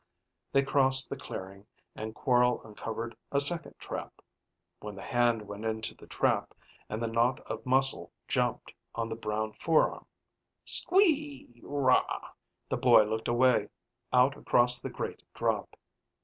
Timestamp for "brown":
9.15-9.53